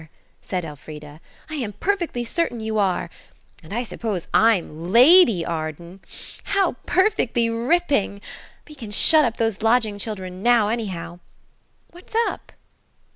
[0.41, 1.21] said Elfrida.
[1.47, 3.07] "I am perfectly certain you are.
[3.61, 5.99] And I suppose I'm Lady Arden.
[6.45, 8.19] How perfectly ripping!
[8.67, 11.19] We can shut up those lodging children now, anyhow.
[11.91, 12.51] What's up?"